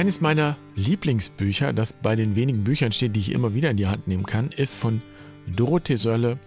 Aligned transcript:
Eines 0.00 0.22
meiner 0.22 0.56
Lieblingsbücher, 0.76 1.74
das 1.74 1.92
bei 1.92 2.16
den 2.16 2.34
wenigen 2.34 2.64
Büchern 2.64 2.90
steht, 2.90 3.14
die 3.16 3.20
ich 3.20 3.32
immer 3.32 3.52
wieder 3.52 3.70
in 3.70 3.76
die 3.76 3.86
Hand 3.86 4.08
nehmen 4.08 4.24
kann, 4.24 4.48
ist 4.48 4.74
von 4.74 5.02
Dorothee 5.46 5.96
Sölle 5.96 6.38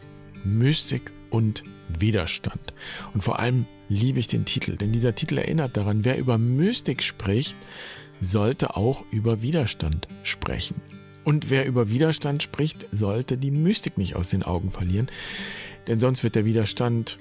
Mystik 0.44 1.14
und 1.30 1.64
Widerstand. 2.00 2.74
Und 3.14 3.24
vor 3.24 3.38
allem 3.38 3.68
liebe 3.90 4.18
ich 4.18 4.26
den 4.26 4.46
Titel, 4.46 4.76
denn 4.76 4.92
dieser 4.92 5.14
Titel 5.14 5.38
erinnert 5.38 5.78
daran, 5.78 6.04
wer 6.04 6.18
über 6.18 6.40
Mystik 6.40 7.04
spricht, 7.04 7.56
sollte 8.20 8.76
auch 8.76 9.04
über 9.12 9.44
Widerstand 9.44 10.08
sprechen. 10.24 10.82
Und 11.24 11.52
wer 11.52 11.68
über 11.68 11.92
Widerstand 11.92 12.42
spricht, 12.42 12.88
sollte 12.92 13.38
die 13.38 13.52
Mystik 13.52 14.00
nicht 14.00 14.16
aus 14.16 14.32
den 14.32 14.42
Augen 14.42 14.72
verlieren, 14.72 15.12
denn 15.86 16.00
sonst 16.00 16.24
wird 16.24 16.34
der 16.34 16.46
Widerstand 16.46 17.20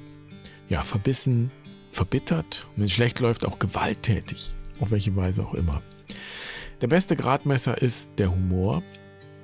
ja 0.70 0.80
verbissen, 0.80 1.50
verbittert 1.90 2.66
und 2.70 2.78
wenn 2.78 2.86
es 2.86 2.92
schlecht 2.92 3.20
läuft 3.20 3.44
auch 3.44 3.58
gewalttätig, 3.58 4.54
auf 4.80 4.90
welche 4.90 5.14
Weise 5.14 5.46
auch 5.46 5.52
immer. 5.52 5.82
Der 6.82 6.88
beste 6.88 7.14
Gradmesser 7.14 7.80
ist 7.80 8.10
der 8.18 8.32
Humor. 8.32 8.82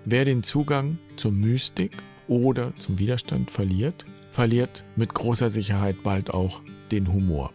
Wer 0.05 0.24
den 0.24 0.42
Zugang 0.42 0.98
zur 1.15 1.30
Mystik 1.30 1.92
oder 2.27 2.74
zum 2.74 2.98
Widerstand 2.98 3.52
verliert, 3.52 4.05
verliert 4.33 4.83
mit 4.97 5.14
großer 5.14 5.48
Sicherheit 5.48 6.02
bald 6.02 6.30
auch 6.30 6.61
den 6.91 7.12
Humor. 7.12 7.52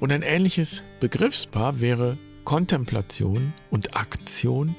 Und 0.00 0.10
ein 0.10 0.22
ähnliches 0.22 0.82
Begriffspaar 0.98 1.80
wäre 1.80 2.18
Kontemplation 2.42 3.52
und 3.70 3.96
Aktion. 3.96 4.74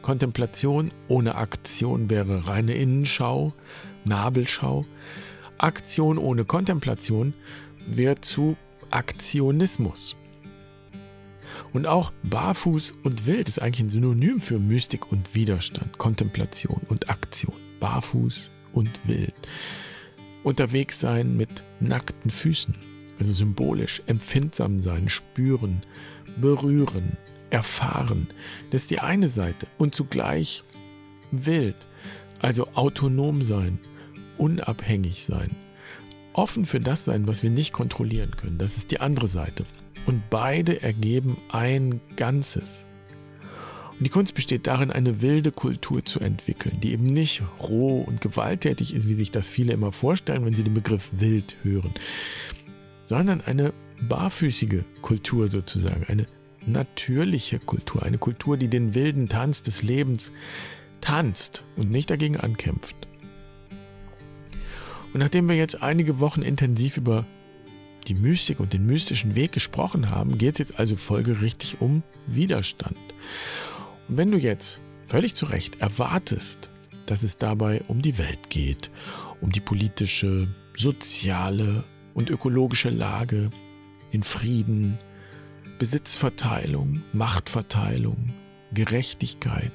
Kontemplation 0.00 0.90
ohne 1.06 1.34
Aktion 1.34 2.08
wäre 2.08 2.46
reine 2.46 2.72
Innenschau, 2.76 3.52
Nabelschau. 4.06 4.86
Aktion 5.58 6.16
ohne 6.16 6.46
Kontemplation 6.46 7.34
wird 7.86 8.24
zu 8.24 8.56
Aktionismus. 8.88 10.16
Und 11.72 11.86
auch 11.86 12.12
barfuß 12.24 12.92
und 13.02 13.26
wild 13.26 13.48
ist 13.48 13.60
eigentlich 13.60 13.86
ein 13.86 13.90
Synonym 13.90 14.40
für 14.40 14.58
Mystik 14.58 15.10
und 15.10 15.34
Widerstand, 15.34 15.98
Kontemplation 15.98 16.82
und 16.88 17.08
Aktion. 17.08 17.54
Barfuß 17.80 18.50
und 18.72 19.00
wild. 19.06 19.34
Unterwegs 20.42 21.00
sein 21.00 21.36
mit 21.36 21.64
nackten 21.80 22.30
Füßen, 22.30 22.74
also 23.18 23.32
symbolisch 23.32 24.02
empfindsam 24.06 24.82
sein, 24.82 25.08
spüren, 25.08 25.82
berühren, 26.40 27.16
erfahren. 27.50 28.28
Das 28.70 28.82
ist 28.82 28.90
die 28.90 29.00
eine 29.00 29.28
Seite. 29.28 29.66
Und 29.78 29.94
zugleich 29.94 30.64
wild, 31.30 31.76
also 32.40 32.68
autonom 32.74 33.42
sein, 33.42 33.78
unabhängig 34.38 35.24
sein, 35.24 35.50
offen 36.32 36.66
für 36.66 36.80
das 36.80 37.04
sein, 37.04 37.26
was 37.26 37.42
wir 37.42 37.50
nicht 37.50 37.72
kontrollieren 37.72 38.36
können. 38.36 38.58
Das 38.58 38.76
ist 38.76 38.90
die 38.90 39.00
andere 39.00 39.28
Seite. 39.28 39.64
Und 40.06 40.28
beide 40.30 40.82
ergeben 40.82 41.38
ein 41.50 42.00
Ganzes. 42.16 42.84
Und 43.92 44.04
die 44.04 44.10
Kunst 44.10 44.34
besteht 44.34 44.66
darin, 44.66 44.90
eine 44.90 45.22
wilde 45.22 45.52
Kultur 45.52 46.04
zu 46.04 46.20
entwickeln, 46.20 46.80
die 46.80 46.92
eben 46.92 47.04
nicht 47.04 47.42
roh 47.60 48.00
und 48.00 48.20
gewalttätig 48.20 48.92
ist, 48.92 49.08
wie 49.08 49.14
sich 49.14 49.30
das 49.30 49.48
viele 49.48 49.72
immer 49.72 49.92
vorstellen, 49.92 50.44
wenn 50.44 50.52
sie 50.52 50.64
den 50.64 50.74
Begriff 50.74 51.10
wild 51.12 51.56
hören, 51.62 51.94
sondern 53.06 53.40
eine 53.40 53.72
barfüßige 54.08 54.82
Kultur 55.00 55.48
sozusagen, 55.48 56.04
eine 56.08 56.26
natürliche 56.66 57.60
Kultur, 57.60 58.02
eine 58.02 58.18
Kultur, 58.18 58.56
die 58.56 58.68
den 58.68 58.94
wilden 58.94 59.28
Tanz 59.28 59.62
des 59.62 59.82
Lebens 59.82 60.32
tanzt 61.00 61.62
und 61.76 61.90
nicht 61.90 62.10
dagegen 62.10 62.36
ankämpft. 62.36 62.96
Und 65.12 65.20
nachdem 65.20 65.48
wir 65.48 65.54
jetzt 65.54 65.82
einige 65.82 66.18
Wochen 66.18 66.42
intensiv 66.42 66.96
über 66.96 67.24
die 68.08 68.14
Mystik 68.14 68.60
und 68.60 68.72
den 68.72 68.86
mystischen 68.86 69.34
Weg 69.34 69.52
gesprochen 69.52 70.10
haben, 70.10 70.38
geht 70.38 70.54
es 70.54 70.58
jetzt 70.58 70.78
also 70.78 70.96
folgerichtig 70.96 71.80
um 71.80 72.02
Widerstand. 72.26 72.98
Und 74.08 74.16
wenn 74.16 74.30
du 74.30 74.38
jetzt 74.38 74.78
völlig 75.06 75.34
zu 75.34 75.46
Recht 75.46 75.80
erwartest, 75.80 76.70
dass 77.06 77.22
es 77.22 77.36
dabei 77.36 77.82
um 77.88 78.02
die 78.02 78.18
Welt 78.18 78.50
geht, 78.50 78.90
um 79.40 79.52
die 79.52 79.60
politische, 79.60 80.48
soziale 80.76 81.84
und 82.14 82.30
ökologische 82.30 82.90
Lage, 82.90 83.50
den 84.12 84.22
Frieden, 84.22 84.98
Besitzverteilung, 85.78 87.02
Machtverteilung, 87.12 88.32
Gerechtigkeit, 88.72 89.72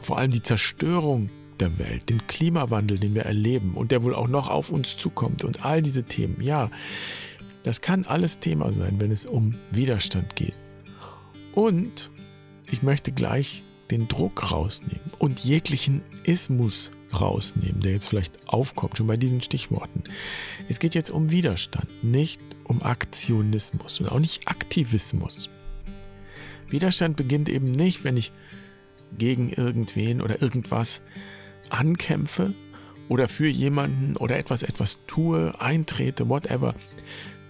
vor 0.00 0.18
allem 0.18 0.32
die 0.32 0.42
Zerstörung 0.42 1.30
der 1.60 1.78
Welt, 1.78 2.08
den 2.08 2.26
Klimawandel, 2.26 2.98
den 2.98 3.14
wir 3.14 3.24
erleben 3.24 3.74
und 3.74 3.92
der 3.92 4.02
wohl 4.02 4.14
auch 4.14 4.28
noch 4.28 4.48
auf 4.48 4.70
uns 4.70 4.96
zukommt 4.96 5.44
und 5.44 5.64
all 5.64 5.82
diese 5.82 6.04
Themen. 6.04 6.40
Ja, 6.40 6.70
das 7.62 7.80
kann 7.80 8.04
alles 8.06 8.38
Thema 8.38 8.72
sein, 8.72 9.00
wenn 9.00 9.10
es 9.10 9.26
um 9.26 9.54
Widerstand 9.70 10.36
geht. 10.36 10.54
Und 11.52 12.10
ich 12.70 12.82
möchte 12.82 13.12
gleich 13.12 13.62
den 13.90 14.08
Druck 14.08 14.52
rausnehmen 14.52 15.00
und 15.18 15.40
jeglichen 15.40 16.02
Ismus 16.24 16.90
rausnehmen, 17.18 17.80
der 17.80 17.92
jetzt 17.92 18.08
vielleicht 18.08 18.38
aufkommt, 18.46 18.96
schon 18.96 19.08
bei 19.08 19.16
diesen 19.16 19.42
Stichworten. 19.42 20.04
Es 20.68 20.78
geht 20.78 20.94
jetzt 20.94 21.10
um 21.10 21.30
Widerstand, 21.30 21.88
nicht 22.04 22.40
um 22.64 22.82
Aktionismus 22.82 24.00
und 24.00 24.08
auch 24.08 24.20
nicht 24.20 24.46
Aktivismus. 24.46 25.50
Widerstand 26.68 27.16
beginnt 27.16 27.48
eben 27.48 27.72
nicht, 27.72 28.04
wenn 28.04 28.16
ich 28.16 28.32
gegen 29.18 29.50
irgendwen 29.50 30.20
oder 30.20 30.40
irgendwas 30.40 31.02
ankämpfe 31.68 32.54
oder 33.08 33.26
für 33.26 33.48
jemanden 33.48 34.16
oder 34.16 34.38
etwas 34.38 34.62
etwas 34.62 35.04
tue, 35.06 35.52
eintrete, 35.60 36.28
whatever. 36.28 36.76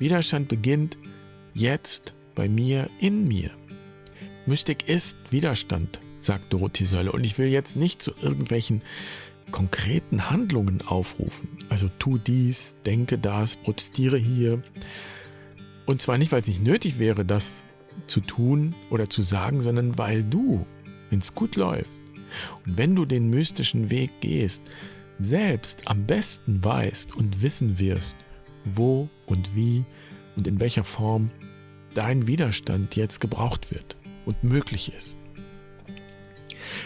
Widerstand 0.00 0.48
beginnt 0.48 0.96
jetzt 1.52 2.14
bei 2.34 2.48
mir, 2.48 2.88
in 3.00 3.28
mir. 3.28 3.50
Mystik 4.46 4.88
ist 4.88 5.14
Widerstand, 5.30 6.00
sagt 6.18 6.50
Dorothee 6.54 6.86
Sölle. 6.86 7.12
Und 7.12 7.24
ich 7.24 7.36
will 7.36 7.48
jetzt 7.48 7.76
nicht 7.76 8.00
zu 8.00 8.12
irgendwelchen 8.22 8.80
konkreten 9.52 10.30
Handlungen 10.30 10.80
aufrufen. 10.80 11.50
Also 11.68 11.90
tu 11.98 12.16
dies, 12.16 12.76
denke 12.86 13.18
das, 13.18 13.56
protestiere 13.56 14.16
hier. 14.16 14.62
Und 15.84 16.00
zwar 16.00 16.16
nicht, 16.16 16.32
weil 16.32 16.40
es 16.40 16.48
nicht 16.48 16.62
nötig 16.62 16.98
wäre, 16.98 17.26
das 17.26 17.62
zu 18.06 18.22
tun 18.22 18.74
oder 18.88 19.06
zu 19.06 19.20
sagen, 19.20 19.60
sondern 19.60 19.98
weil 19.98 20.24
du, 20.24 20.64
wenn 21.10 21.18
es 21.18 21.34
gut 21.34 21.56
läuft 21.56 21.90
und 22.64 22.78
wenn 22.78 22.96
du 22.96 23.04
den 23.04 23.28
mystischen 23.28 23.90
Weg 23.90 24.22
gehst, 24.22 24.62
selbst 25.18 25.86
am 25.86 26.06
besten 26.06 26.64
weißt 26.64 27.14
und 27.14 27.42
wissen 27.42 27.78
wirst, 27.78 28.16
wo 28.64 29.08
und 29.26 29.54
wie 29.54 29.84
und 30.36 30.46
in 30.46 30.60
welcher 30.60 30.84
Form 30.84 31.30
dein 31.94 32.26
Widerstand 32.26 32.96
jetzt 32.96 33.20
gebraucht 33.20 33.70
wird 33.70 33.96
und 34.26 34.42
möglich 34.44 34.92
ist. 34.94 35.16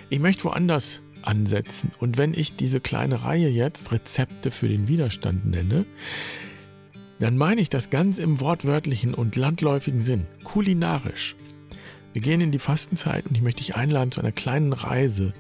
Ich 0.09 0.19
möchte 0.19 0.45
woanders 0.45 1.03
ansetzen 1.23 1.91
und 1.99 2.17
wenn 2.17 2.35
ich 2.35 2.57
diese 2.57 2.81
kleine 2.81 3.25
Reihe 3.25 3.49
jetzt 3.49 3.93
Rezepte 3.93 4.51
für 4.51 4.69
den 4.69 4.89
Widerstand 4.89 5.47
nenne, 5.47 5.85
dann 7.19 7.37
meine 7.37 7.61
ich 7.61 7.69
das 7.69 7.91
ganz 7.91 8.19
im 8.19 8.41
wortwörtlichen 8.41 9.15
und 9.15 9.37
landläufigen 9.37 10.01
Sinn, 10.01 10.27
kulinarisch. 10.43 11.37
Wir 12.13 12.23
gehen 12.23 12.41
in 12.41 12.53
die 12.53 12.59
Fastenzeit 12.59 13.27
und 13.27 13.37
ich 13.37 13.43
möchte 13.43 13.63
dich 13.63 13.77
einladen 13.77 14.13
zu 14.13 14.21
einer 14.21 14.33
kleinen 14.33 14.73
Reise 14.73 15.33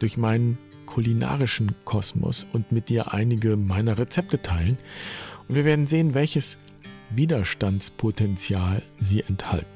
durch 0.00 0.16
meinen 0.16 0.58
kulinarischen 0.86 1.74
Kosmos 1.84 2.46
und 2.52 2.72
mit 2.72 2.88
dir 2.88 3.14
einige 3.14 3.56
meiner 3.56 3.96
Rezepte 3.96 4.42
teilen. 4.42 4.76
Und 5.50 5.56
wir 5.56 5.64
werden 5.64 5.88
sehen, 5.88 6.14
welches 6.14 6.58
Widerstandspotenzial 7.10 8.84
sie 9.00 9.24
enthalten. 9.24 9.66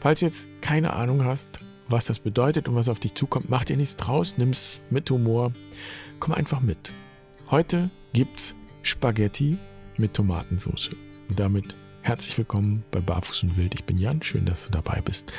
Falls 0.00 0.18
du 0.18 0.26
jetzt 0.26 0.48
keine 0.60 0.94
Ahnung 0.94 1.24
hast, 1.24 1.60
was 1.88 2.06
das 2.06 2.18
bedeutet 2.18 2.68
und 2.68 2.74
was 2.74 2.88
auf 2.88 2.98
dich 2.98 3.14
zukommt, 3.14 3.48
mach 3.48 3.62
dir 3.62 3.76
nichts 3.76 3.94
draus, 3.94 4.38
nimm's 4.38 4.80
mit 4.90 5.08
Humor, 5.08 5.52
komm 6.18 6.34
einfach 6.34 6.58
mit. 6.58 6.90
Heute 7.48 7.90
gibt's 8.12 8.56
Spaghetti 8.82 9.56
mit 9.98 10.14
Tomatensauce. 10.14 10.90
Und 11.28 11.38
damit 11.38 11.76
herzlich 12.02 12.36
willkommen 12.36 12.82
bei 12.90 13.00
Barfuß 13.00 13.44
und 13.44 13.56
Wild. 13.56 13.74
Ich 13.74 13.84
bin 13.84 13.98
Jan, 13.98 14.20
schön, 14.24 14.46
dass 14.46 14.64
du 14.64 14.72
dabei 14.72 15.00
bist. 15.00 15.32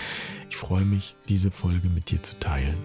Ich 0.50 0.56
freue 0.56 0.86
mich, 0.86 1.18
diese 1.28 1.51
Folge 1.51 1.89
mit 1.89 2.12
dir 2.12 2.24
zu 2.24 2.39
teilen. 2.39 2.78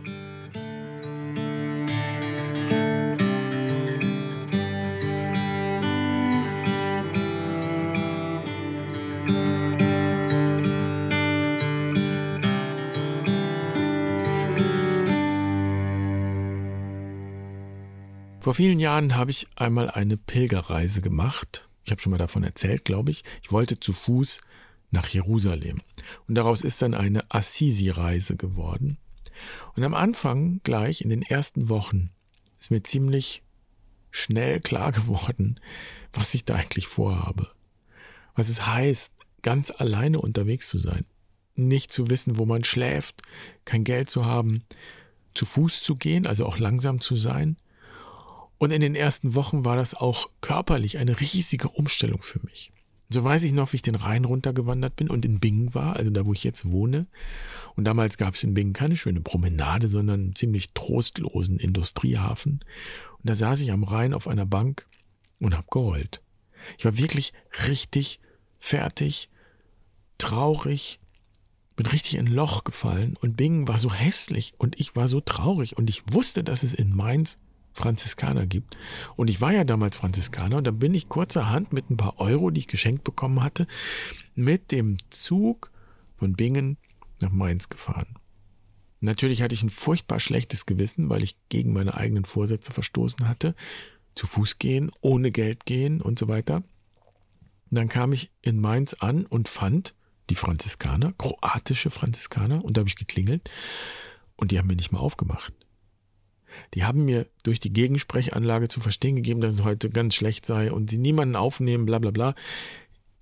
Vor 18.54 18.58
vielen 18.58 18.78
Jahren 18.78 19.16
habe 19.16 19.32
ich 19.32 19.48
einmal 19.56 19.90
eine 19.90 20.16
Pilgerreise 20.16 21.00
gemacht. 21.00 21.68
Ich 21.82 21.90
habe 21.90 22.00
schon 22.00 22.12
mal 22.12 22.18
davon 22.18 22.44
erzählt, 22.44 22.84
glaube 22.84 23.10
ich. 23.10 23.24
Ich 23.42 23.50
wollte 23.50 23.80
zu 23.80 23.92
Fuß 23.92 24.42
nach 24.92 25.08
Jerusalem. 25.08 25.80
Und 26.28 26.36
daraus 26.36 26.62
ist 26.62 26.80
dann 26.80 26.94
eine 26.94 27.28
Assisi-Reise 27.32 28.36
geworden. 28.36 28.98
Und 29.74 29.82
am 29.82 29.92
Anfang, 29.92 30.60
gleich 30.62 31.00
in 31.00 31.08
den 31.08 31.22
ersten 31.22 31.68
Wochen, 31.68 32.10
ist 32.60 32.70
mir 32.70 32.84
ziemlich 32.84 33.42
schnell 34.12 34.60
klar 34.60 34.92
geworden, 34.98 35.58
was 36.12 36.32
ich 36.32 36.44
da 36.44 36.54
eigentlich 36.54 36.86
vorhabe. 36.86 37.50
Was 38.36 38.48
es 38.48 38.64
heißt, 38.64 39.12
ganz 39.42 39.72
alleine 39.72 40.20
unterwegs 40.20 40.68
zu 40.68 40.78
sein. 40.78 41.04
nicht 41.56 41.92
zu 41.92 42.08
wissen, 42.08 42.38
wo 42.38 42.46
man 42.46 42.62
schläft, 42.62 43.22
kein 43.64 43.82
Geld 43.82 44.10
zu 44.10 44.26
haben, 44.26 44.62
zu 45.34 45.44
Fuß 45.44 45.82
zu 45.82 45.96
gehen, 45.96 46.24
also 46.24 46.46
auch 46.46 46.60
langsam 46.60 47.00
zu 47.00 47.16
sein. 47.16 47.56
Und 48.58 48.70
in 48.70 48.80
den 48.80 48.94
ersten 48.94 49.34
Wochen 49.34 49.64
war 49.64 49.76
das 49.76 49.94
auch 49.94 50.28
körperlich 50.40 50.98
eine 50.98 51.20
riesige 51.20 51.68
Umstellung 51.68 52.22
für 52.22 52.40
mich. 52.44 52.72
So 53.10 53.22
weiß 53.22 53.44
ich 53.44 53.52
noch, 53.52 53.72
wie 53.72 53.76
ich 53.76 53.82
den 53.82 53.94
Rhein 53.94 54.24
runtergewandert 54.24 54.96
bin 54.96 55.10
und 55.10 55.24
in 55.24 55.38
Bingen 55.38 55.74
war, 55.74 55.96
also 55.96 56.10
da, 56.10 56.24
wo 56.24 56.32
ich 56.32 56.42
jetzt 56.42 56.70
wohne. 56.70 57.06
Und 57.76 57.84
damals 57.84 58.16
gab 58.16 58.34
es 58.34 58.42
in 58.42 58.54
Bingen 58.54 58.72
keine 58.72 58.96
schöne 58.96 59.20
Promenade, 59.20 59.88
sondern 59.88 60.20
einen 60.20 60.34
ziemlich 60.34 60.72
trostlosen 60.72 61.58
Industriehafen. 61.58 62.64
Und 63.18 63.30
da 63.30 63.36
saß 63.36 63.60
ich 63.60 63.72
am 63.72 63.84
Rhein 63.84 64.14
auf 64.14 64.26
einer 64.26 64.46
Bank 64.46 64.86
und 65.38 65.56
hab 65.56 65.70
geheult. 65.70 66.22
Ich 66.78 66.84
war 66.84 66.96
wirklich 66.96 67.34
richtig 67.68 68.20
fertig, 68.58 69.28
traurig, 70.16 70.98
bin 71.76 71.86
richtig 71.86 72.14
in 72.14 72.26
ein 72.26 72.32
Loch 72.32 72.64
gefallen 72.64 73.16
und 73.20 73.36
Bingen 73.36 73.68
war 73.68 73.78
so 73.78 73.92
hässlich 73.92 74.54
und 74.58 74.80
ich 74.80 74.96
war 74.96 75.08
so 75.08 75.20
traurig 75.20 75.76
und 75.76 75.90
ich 75.90 76.02
wusste, 76.10 76.42
dass 76.42 76.62
es 76.62 76.72
in 76.72 76.94
Mainz 76.94 77.36
Franziskaner 77.75 78.47
gibt. 78.47 78.79
Und 79.17 79.29
ich 79.29 79.41
war 79.41 79.53
ja 79.53 79.65
damals 79.65 79.97
Franziskaner 79.97 80.59
und 80.59 80.67
dann 80.67 80.79
bin 80.79 80.94
ich 80.94 81.09
kurzerhand 81.09 81.73
mit 81.73 81.91
ein 81.91 81.97
paar 81.97 82.19
Euro, 82.21 82.50
die 82.50 82.61
ich 82.61 82.69
geschenkt 82.69 83.05
bekommen 83.05 83.43
hatte, 83.43 83.67
mit 84.35 84.73
dem 84.73 84.97
Zug 85.11 85.71
von 86.17 86.35
Bingen 86.35 86.79
nach 87.21 87.31
Mainz 87.31 87.69
gefahren. 87.69 88.17
Natürlich 89.00 89.43
hatte 89.43 89.55
ich 89.55 89.62
ein 89.62 89.71
furchtbar 89.71 90.21
schlechtes 90.21 90.65
Gewissen, 90.65 91.11
weil 91.11 91.23
ich 91.23 91.37
gegen 91.50 91.75
meine 91.75 91.94
eigenen 91.94 92.25
Vorsätze 92.25 92.73
verstoßen 92.73 93.29
hatte. 93.29 93.55
Zu 94.15 94.26
Fuß 94.26 94.59
gehen, 94.59 94.91
ohne 95.03 95.31
Geld 95.31 95.67
gehen 95.67 96.00
und 96.00 96.19
so 96.19 96.29
weiter. 96.29 96.62
Dann 97.71 97.88
kam 97.88 98.12
ich 98.12 98.31
in 98.41 98.61
Mainz 98.61 98.94
an 98.94 99.26
und 99.26 99.49
fand 99.49 99.94
die 100.31 100.37
Franziskaner, 100.37 101.12
kroatische 101.12 101.91
Franziskaner, 101.91 102.65
und 102.65 102.76
da 102.76 102.81
habe 102.81 102.88
ich 102.88 102.97
geklingelt 102.97 103.50
und 104.37 104.53
die 104.53 104.59
haben 104.59 104.69
mir 104.69 104.76
nicht 104.76 104.93
mal 104.93 105.00
aufgemacht. 105.00 105.53
Die 106.74 106.84
haben 106.84 107.04
mir 107.04 107.26
durch 107.42 107.60
die 107.60 107.72
Gegensprechanlage 107.72 108.68
zu 108.68 108.80
verstehen 108.80 109.16
gegeben, 109.16 109.40
dass 109.40 109.54
es 109.54 109.64
heute 109.64 109.90
ganz 109.90 110.14
schlecht 110.14 110.46
sei 110.46 110.72
und 110.72 110.90
sie 110.90 110.98
niemanden 110.98 111.36
aufnehmen, 111.36 111.86
bla 111.86 111.98
bla 111.98 112.10
bla. 112.10 112.34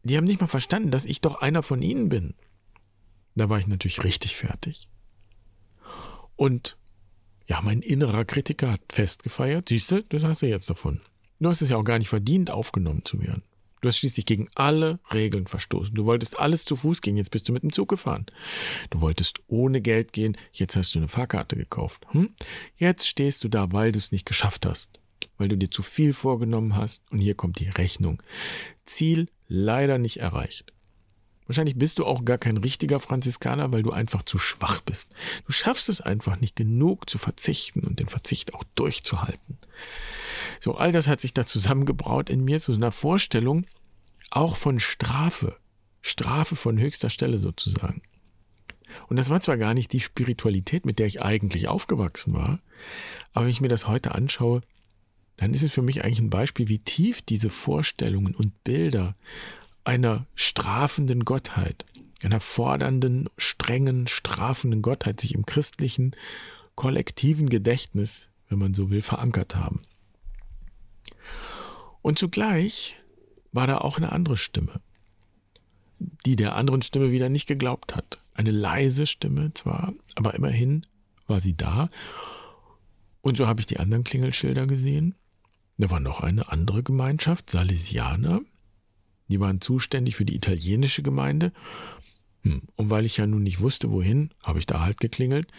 Die 0.04 0.16
haben 0.16 0.24
nicht 0.24 0.40
mal 0.40 0.46
verstanden, 0.46 0.90
dass 0.90 1.04
ich 1.04 1.20
doch 1.20 1.40
einer 1.40 1.62
von 1.62 1.82
ihnen 1.82 2.08
bin. 2.08 2.34
Da 3.34 3.48
war 3.48 3.58
ich 3.58 3.66
natürlich 3.66 4.04
richtig 4.04 4.36
fertig. 4.36 4.88
Und 6.36 6.76
ja, 7.46 7.60
mein 7.60 7.82
innerer 7.82 8.24
Kritiker 8.24 8.72
hat 8.72 8.80
festgefeiert, 8.90 9.68
siehst 9.68 9.90
du, 9.90 10.02
das 10.04 10.24
hast 10.24 10.42
du 10.42 10.46
jetzt 10.46 10.70
davon. 10.70 11.00
Du 11.38 11.48
hast 11.48 11.60
es 11.60 11.70
ja 11.70 11.76
auch 11.76 11.84
gar 11.84 11.98
nicht 11.98 12.08
verdient, 12.08 12.50
aufgenommen 12.50 13.04
zu 13.04 13.20
werden. 13.20 13.42
Du 13.82 13.88
hast 13.88 13.98
schließlich 13.98 14.26
gegen 14.26 14.48
alle 14.54 15.00
Regeln 15.12 15.48
verstoßen. 15.48 15.94
Du 15.94 16.04
wolltest 16.04 16.38
alles 16.38 16.64
zu 16.64 16.76
Fuß 16.76 17.02
gehen, 17.02 17.16
jetzt 17.16 17.32
bist 17.32 17.48
du 17.48 17.52
mit 17.52 17.64
dem 17.64 17.72
Zug 17.72 17.88
gefahren. 17.88 18.26
Du 18.90 19.00
wolltest 19.00 19.40
ohne 19.48 19.80
Geld 19.80 20.12
gehen, 20.12 20.38
jetzt 20.52 20.76
hast 20.76 20.94
du 20.94 21.00
eine 21.00 21.08
Fahrkarte 21.08 21.56
gekauft. 21.56 22.06
Hm? 22.10 22.30
Jetzt 22.76 23.08
stehst 23.08 23.42
du 23.42 23.48
da, 23.48 23.72
weil 23.72 23.90
du 23.90 23.98
es 23.98 24.12
nicht 24.12 24.24
geschafft 24.24 24.66
hast, 24.66 25.00
weil 25.36 25.48
du 25.48 25.58
dir 25.58 25.68
zu 25.68 25.82
viel 25.82 26.12
vorgenommen 26.12 26.76
hast 26.76 27.02
und 27.10 27.18
hier 27.18 27.34
kommt 27.34 27.58
die 27.58 27.68
Rechnung. 27.68 28.22
Ziel 28.86 29.28
leider 29.48 29.98
nicht 29.98 30.18
erreicht. 30.18 30.72
Wahrscheinlich 31.46 31.76
bist 31.76 31.98
du 31.98 32.06
auch 32.06 32.24
gar 32.24 32.38
kein 32.38 32.58
richtiger 32.58 33.00
Franziskaner, 33.00 33.72
weil 33.72 33.82
du 33.82 33.90
einfach 33.90 34.22
zu 34.22 34.38
schwach 34.38 34.80
bist. 34.80 35.10
Du 35.44 35.52
schaffst 35.52 35.88
es 35.88 36.00
einfach 36.00 36.40
nicht 36.40 36.54
genug 36.54 37.10
zu 37.10 37.18
verzichten 37.18 37.80
und 37.80 37.98
den 37.98 38.08
Verzicht 38.08 38.54
auch 38.54 38.62
durchzuhalten. 38.76 39.58
So, 40.62 40.76
all 40.76 40.92
das 40.92 41.08
hat 41.08 41.20
sich 41.20 41.34
da 41.34 41.44
zusammengebraut 41.44 42.30
in 42.30 42.44
mir 42.44 42.60
zu 42.60 42.72
einer 42.72 42.92
Vorstellung 42.92 43.66
auch 44.30 44.54
von 44.54 44.78
Strafe. 44.78 45.56
Strafe 46.02 46.54
von 46.54 46.78
höchster 46.78 47.10
Stelle 47.10 47.40
sozusagen. 47.40 48.00
Und 49.08 49.16
das 49.16 49.28
war 49.28 49.40
zwar 49.40 49.56
gar 49.56 49.74
nicht 49.74 49.92
die 49.92 49.98
Spiritualität, 49.98 50.86
mit 50.86 51.00
der 51.00 51.08
ich 51.08 51.20
eigentlich 51.20 51.66
aufgewachsen 51.66 52.32
war, 52.32 52.60
aber 53.32 53.46
wenn 53.46 53.50
ich 53.50 53.60
mir 53.60 53.66
das 53.66 53.88
heute 53.88 54.14
anschaue, 54.14 54.60
dann 55.36 55.52
ist 55.52 55.64
es 55.64 55.72
für 55.72 55.82
mich 55.82 56.04
eigentlich 56.04 56.20
ein 56.20 56.30
Beispiel, 56.30 56.68
wie 56.68 56.78
tief 56.78 57.22
diese 57.22 57.50
Vorstellungen 57.50 58.36
und 58.36 58.62
Bilder 58.62 59.16
einer 59.82 60.28
strafenden 60.36 61.24
Gottheit, 61.24 61.86
einer 62.22 62.38
fordernden, 62.38 63.28
strengen, 63.36 64.06
strafenden 64.06 64.80
Gottheit 64.80 65.20
sich 65.20 65.34
im 65.34 65.44
christlichen 65.44 66.12
kollektiven 66.76 67.48
Gedächtnis, 67.48 68.30
wenn 68.48 68.60
man 68.60 68.74
so 68.74 68.90
will, 68.90 69.02
verankert 69.02 69.56
haben. 69.56 69.82
Und 72.02 72.18
zugleich 72.18 72.96
war 73.52 73.66
da 73.66 73.78
auch 73.78 73.96
eine 73.96 74.12
andere 74.12 74.36
Stimme, 74.36 74.80
die 76.26 76.36
der 76.36 76.56
anderen 76.56 76.82
Stimme 76.82 77.12
wieder 77.12 77.28
nicht 77.28 77.46
geglaubt 77.46 77.94
hat. 77.94 78.22
Eine 78.34 78.50
leise 78.50 79.06
Stimme 79.06 79.52
zwar, 79.54 79.92
aber 80.16 80.34
immerhin 80.34 80.86
war 81.26 81.40
sie 81.40 81.56
da. 81.56 81.90
Und 83.20 83.36
so 83.36 83.46
habe 83.46 83.60
ich 83.60 83.66
die 83.66 83.78
anderen 83.78 84.04
Klingelschilder 84.04 84.66
gesehen. 84.66 85.14
Da 85.78 85.90
war 85.90 86.00
noch 86.00 86.20
eine 86.20 86.50
andere 86.50 86.82
Gemeinschaft, 86.82 87.50
Salesianer, 87.50 88.40
die 89.28 89.40
waren 89.40 89.60
zuständig 89.60 90.16
für 90.16 90.24
die 90.24 90.34
italienische 90.34 91.02
Gemeinde. 91.02 91.52
Hm, 92.42 92.62
und 92.76 92.90
weil 92.90 93.06
ich 93.06 93.16
ja 93.16 93.26
nun 93.26 93.42
nicht 93.42 93.60
wusste, 93.60 93.90
wohin, 93.90 94.30
habe 94.42 94.58
ich 94.58 94.66
da 94.66 94.80
halt 94.80 95.00
geklingelt 95.00 95.50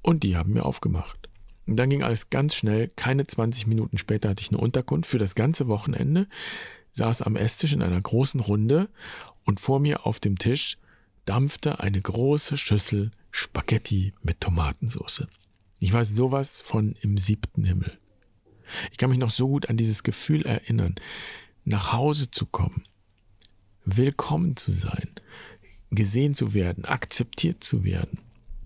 und 0.00 0.24
die 0.24 0.36
haben 0.36 0.54
mir 0.54 0.64
aufgemacht. 0.64 1.28
Und 1.66 1.76
dann 1.76 1.90
ging 1.90 2.02
alles 2.02 2.30
ganz 2.30 2.54
schnell. 2.54 2.88
Keine 2.88 3.26
20 3.26 3.66
Minuten 3.66 3.98
später 3.98 4.30
hatte 4.30 4.42
ich 4.42 4.50
eine 4.50 4.58
Unterkunft 4.58 5.08
für 5.08 5.18
das 5.18 5.34
ganze 5.34 5.68
Wochenende, 5.68 6.28
saß 6.92 7.22
am 7.22 7.36
Esstisch 7.36 7.72
in 7.72 7.82
einer 7.82 8.00
großen 8.00 8.40
Runde 8.40 8.88
und 9.44 9.60
vor 9.60 9.80
mir 9.80 10.06
auf 10.06 10.20
dem 10.20 10.38
Tisch 10.38 10.78
dampfte 11.24 11.80
eine 11.80 12.00
große 12.00 12.56
Schüssel 12.56 13.10
Spaghetti 13.30 14.12
mit 14.22 14.40
Tomatensauce. 14.40 15.26
Ich 15.78 15.92
war 15.92 16.04
sowas 16.04 16.60
von 16.60 16.94
im 17.00 17.16
siebten 17.16 17.64
Himmel. 17.64 17.98
Ich 18.90 18.98
kann 18.98 19.10
mich 19.10 19.18
noch 19.18 19.30
so 19.30 19.48
gut 19.48 19.68
an 19.68 19.76
dieses 19.76 20.02
Gefühl 20.02 20.42
erinnern, 20.42 20.94
nach 21.64 21.92
Hause 21.92 22.30
zu 22.30 22.46
kommen, 22.46 22.84
willkommen 23.84 24.56
zu 24.56 24.72
sein, 24.72 25.10
gesehen 25.90 26.34
zu 26.34 26.54
werden, 26.54 26.84
akzeptiert 26.84 27.62
zu 27.62 27.84
werden. 27.84 28.18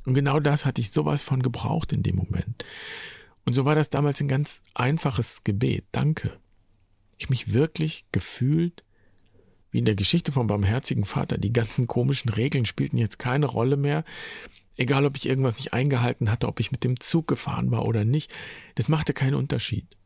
Und 0.06 0.14
genau 0.14 0.40
das 0.40 0.64
hatte 0.64 0.80
ich 0.80 0.92
sowas 0.92 1.20
von 1.20 1.42
gebraucht 1.42 1.92
in 1.92 2.02
dem 2.02 2.16
Moment. 2.16 2.64
Und 3.44 3.52
so 3.52 3.64
war 3.64 3.74
das 3.74 3.90
damals 3.90 4.20
ein 4.20 4.28
ganz 4.28 4.62
einfaches 4.72 5.44
Gebet. 5.44 5.84
Danke. 5.92 6.38
Ich 7.18 7.28
mich 7.28 7.52
wirklich 7.52 8.06
gefühlt 8.12 8.84
wie 9.70 9.78
in 9.78 9.84
der 9.84 9.96
Geschichte 9.96 10.32
vom 10.32 10.46
barmherzigen 10.46 11.04
Vater. 11.04 11.38
Die 11.38 11.52
ganzen 11.52 11.86
komischen 11.86 12.30
Regeln 12.30 12.66
spielten 12.66 12.96
jetzt 12.96 13.18
keine 13.18 13.46
Rolle 13.46 13.76
mehr. 13.76 14.04
Egal, 14.76 15.04
ob 15.04 15.16
ich 15.16 15.26
irgendwas 15.26 15.58
nicht 15.58 15.72
eingehalten 15.72 16.30
hatte, 16.30 16.46
ob 16.46 16.60
ich 16.60 16.70
mit 16.70 16.84
dem 16.84 17.00
Zug 17.00 17.26
gefahren 17.26 17.70
war 17.72 17.84
oder 17.84 18.04
nicht. 18.04 18.32
Das 18.76 18.88
machte 18.88 19.12
keinen 19.12 19.34
Unterschied. 19.34 19.96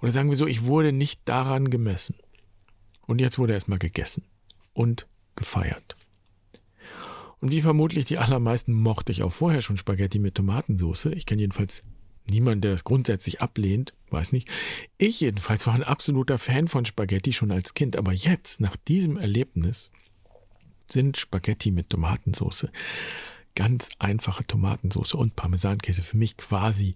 Oder 0.00 0.10
sagen 0.10 0.30
wir 0.30 0.36
so, 0.36 0.46
ich 0.46 0.64
wurde 0.64 0.92
nicht 0.92 1.20
daran 1.26 1.70
gemessen. 1.70 2.16
Und 3.06 3.20
jetzt 3.20 3.38
wurde 3.38 3.52
erstmal 3.52 3.78
gegessen 3.78 4.24
und 4.72 5.06
gefeiert. 5.36 5.96
Und 7.40 7.52
wie 7.52 7.62
vermutlich 7.62 8.06
die 8.06 8.18
allermeisten 8.18 8.72
mochte 8.72 9.12
ich 9.12 9.22
auch 9.22 9.32
vorher 9.32 9.60
schon 9.60 9.76
Spaghetti 9.76 10.18
mit 10.18 10.34
Tomatensauce. 10.34 11.06
Ich 11.06 11.26
kenne 11.26 11.42
jedenfalls 11.42 11.82
niemanden, 12.28 12.62
der 12.62 12.72
das 12.72 12.84
grundsätzlich 12.84 13.40
ablehnt, 13.40 13.94
weiß 14.10 14.32
nicht. 14.32 14.48
Ich 14.98 15.20
jedenfalls 15.20 15.66
war 15.66 15.74
ein 15.74 15.84
absoluter 15.84 16.38
Fan 16.38 16.66
von 16.66 16.84
Spaghetti 16.84 17.32
schon 17.32 17.50
als 17.50 17.74
Kind, 17.74 17.96
aber 17.96 18.12
jetzt, 18.12 18.60
nach 18.60 18.76
diesem 18.76 19.16
Erlebnis, 19.16 19.90
sind 20.90 21.16
Spaghetti 21.16 21.70
mit 21.70 21.90
Tomatensauce 21.90 22.68
ganz 23.54 23.88
einfache 23.98 24.46
Tomatensauce 24.46 25.14
und 25.14 25.34
Parmesankäse 25.34 26.02
für 26.02 26.18
mich 26.18 26.36
quasi 26.36 26.94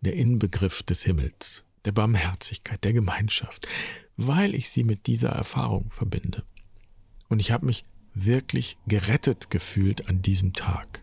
der 0.00 0.14
Inbegriff 0.14 0.82
des 0.82 1.04
Himmels, 1.04 1.62
der 1.84 1.92
Barmherzigkeit, 1.92 2.82
der 2.82 2.92
Gemeinschaft 2.92 3.68
weil 4.16 4.54
ich 4.54 4.68
sie 4.70 4.84
mit 4.84 5.06
dieser 5.06 5.30
Erfahrung 5.30 5.90
verbinde. 5.90 6.44
Und 7.28 7.40
ich 7.40 7.50
habe 7.50 7.66
mich 7.66 7.84
wirklich 8.14 8.76
gerettet 8.86 9.50
gefühlt 9.50 10.08
an 10.08 10.22
diesem 10.22 10.52
Tag. 10.52 11.02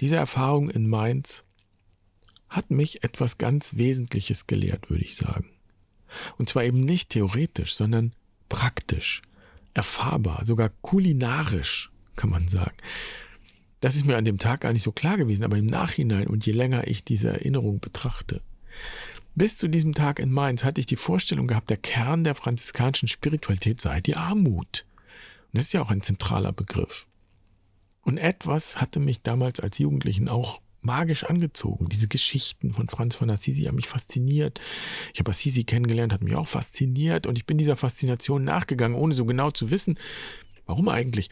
Diese 0.00 0.16
Erfahrung 0.16 0.70
in 0.70 0.88
Mainz 0.88 1.44
hat 2.48 2.70
mich 2.70 3.02
etwas 3.02 3.38
ganz 3.38 3.76
Wesentliches 3.76 4.46
gelehrt, 4.46 4.90
würde 4.90 5.04
ich 5.04 5.16
sagen. 5.16 5.50
Und 6.36 6.48
zwar 6.48 6.64
eben 6.64 6.80
nicht 6.80 7.10
theoretisch, 7.10 7.74
sondern 7.74 8.12
praktisch, 8.48 9.22
erfahrbar, 9.72 10.44
sogar 10.44 10.68
kulinarisch, 10.82 11.90
kann 12.16 12.28
man 12.28 12.48
sagen. 12.48 12.76
Das 13.80 13.96
ist 13.96 14.04
mir 14.06 14.16
an 14.16 14.26
dem 14.26 14.38
Tag 14.38 14.60
gar 14.60 14.72
nicht 14.72 14.82
so 14.82 14.92
klar 14.92 15.16
gewesen, 15.16 15.44
aber 15.44 15.56
im 15.56 15.66
Nachhinein 15.66 16.26
und 16.26 16.44
je 16.44 16.52
länger 16.52 16.86
ich 16.86 17.04
diese 17.04 17.30
Erinnerung 17.30 17.80
betrachte, 17.80 18.42
bis 19.34 19.58
zu 19.58 19.68
diesem 19.68 19.94
Tag 19.94 20.18
in 20.18 20.30
Mainz 20.30 20.64
hatte 20.64 20.80
ich 20.80 20.86
die 20.86 20.96
Vorstellung 20.96 21.46
gehabt, 21.46 21.70
der 21.70 21.76
Kern 21.76 22.24
der 22.24 22.34
franziskanischen 22.34 23.08
Spiritualität 23.08 23.80
sei 23.80 24.00
die 24.00 24.16
Armut. 24.16 24.84
Und 25.52 25.58
das 25.58 25.66
ist 25.66 25.72
ja 25.72 25.82
auch 25.82 25.90
ein 25.90 26.02
zentraler 26.02 26.52
Begriff. 26.52 27.06
Und 28.02 28.18
etwas 28.18 28.80
hatte 28.80 29.00
mich 29.00 29.22
damals 29.22 29.60
als 29.60 29.78
Jugendlichen 29.78 30.28
auch 30.28 30.60
magisch 30.80 31.24
angezogen. 31.24 31.88
Diese 31.88 32.08
Geschichten 32.08 32.72
von 32.72 32.88
Franz 32.88 33.14
von 33.14 33.30
Assisi 33.30 33.64
haben 33.64 33.76
mich 33.76 33.88
fasziniert. 33.88 34.60
Ich 35.14 35.20
habe 35.20 35.30
Assisi 35.30 35.62
kennengelernt, 35.62 36.12
hat 36.12 36.22
mich 36.22 36.34
auch 36.34 36.48
fasziniert 36.48 37.26
und 37.26 37.38
ich 37.38 37.46
bin 37.46 37.56
dieser 37.56 37.76
Faszination 37.76 38.42
nachgegangen, 38.42 38.98
ohne 38.98 39.14
so 39.14 39.24
genau 39.24 39.52
zu 39.52 39.70
wissen, 39.70 39.96
Warum 40.66 40.88
eigentlich? 40.88 41.28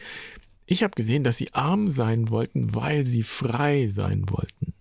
Ich 0.65 0.83
habe 0.83 0.93
gesehen, 0.95 1.23
dass 1.23 1.37
sie 1.37 1.53
arm 1.53 1.87
sein 1.87 2.29
wollten, 2.29 2.75
weil 2.75 3.05
sie 3.05 3.23
frei 3.23 3.87
sein 3.87 4.29
wollten 4.29 4.73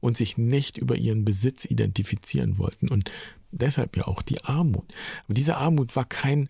und 0.00 0.16
sich 0.16 0.38
nicht 0.38 0.78
über 0.78 0.96
ihren 0.96 1.24
Besitz 1.24 1.64
identifizieren 1.64 2.58
wollten 2.58 2.88
und 2.88 3.10
deshalb 3.50 3.96
ja 3.96 4.06
auch 4.06 4.22
die 4.22 4.44
Armut. 4.44 4.94
Aber 5.24 5.34
diese 5.34 5.56
Armut 5.56 5.96
war 5.96 6.04
kein 6.04 6.48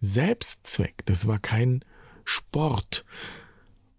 Selbstzweck, 0.00 1.04
das 1.06 1.26
war 1.26 1.38
kein 1.38 1.84
Sport. 2.24 3.04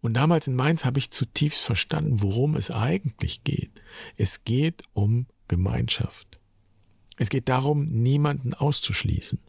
Und 0.01 0.13
damals 0.13 0.47
in 0.47 0.55
Mainz 0.55 0.85
habe 0.85 0.99
ich 0.99 1.11
zutiefst 1.11 1.63
verstanden, 1.63 2.21
worum 2.21 2.55
es 2.55 2.69
eigentlich 2.71 3.43
geht. 3.43 3.71
Es 4.15 4.43
geht 4.43 4.83
um 4.93 5.25
Gemeinschaft. 5.47 6.39
Es 7.17 7.29
geht 7.29 7.49
darum, 7.49 7.87
niemanden 7.87 8.53
auszuschließen. 8.53 9.39